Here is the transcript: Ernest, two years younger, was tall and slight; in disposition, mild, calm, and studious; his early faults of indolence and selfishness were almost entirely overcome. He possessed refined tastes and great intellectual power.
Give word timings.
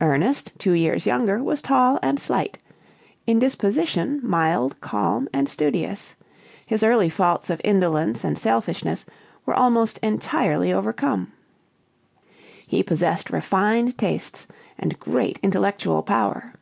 Ernest, 0.00 0.52
two 0.56 0.72
years 0.72 1.04
younger, 1.04 1.44
was 1.44 1.60
tall 1.60 1.98
and 2.02 2.18
slight; 2.18 2.56
in 3.26 3.38
disposition, 3.38 4.20
mild, 4.22 4.80
calm, 4.80 5.28
and 5.34 5.50
studious; 5.50 6.16
his 6.64 6.82
early 6.82 7.10
faults 7.10 7.50
of 7.50 7.60
indolence 7.62 8.24
and 8.24 8.38
selfishness 8.38 9.04
were 9.44 9.52
almost 9.52 9.98
entirely 9.98 10.72
overcome. 10.72 11.30
He 12.66 12.82
possessed 12.82 13.28
refined 13.28 13.98
tastes 13.98 14.46
and 14.78 14.98
great 14.98 15.38
intellectual 15.42 16.02
power. 16.02 16.54